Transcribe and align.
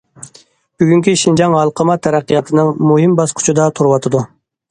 بۈگۈنكى 0.83 1.13
شىنجاڭ 1.23 1.57
ھالقىما 1.57 1.97
تەرەققىياتنىڭ 2.07 2.71
مۇھىم 2.93 3.13
باسقۇچىدا 3.21 3.71
تۇرۇۋاتىدۇ. 3.81 4.23